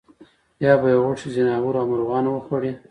یا 0.63 0.73
به 0.81 0.87
یې 0.91 0.97
غوښې 1.03 1.29
ځناورو 1.35 1.79
او 1.81 1.87
مرغانو 1.91 2.29
وخوړې. 2.33 2.71